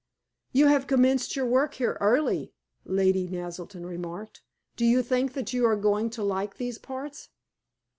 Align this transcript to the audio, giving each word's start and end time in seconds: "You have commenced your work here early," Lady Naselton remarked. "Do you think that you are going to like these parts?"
"You 0.51 0.65
have 0.65 0.87
commenced 0.87 1.35
your 1.35 1.45
work 1.45 1.75
here 1.75 1.95
early," 2.01 2.53
Lady 2.85 3.27
Naselton 3.27 3.85
remarked. 3.85 4.41
"Do 4.75 4.83
you 4.83 5.03
think 5.03 5.33
that 5.33 5.53
you 5.53 5.63
are 5.67 5.75
going 5.75 6.09
to 6.17 6.23
like 6.23 6.57
these 6.57 6.79
parts?" 6.79 7.29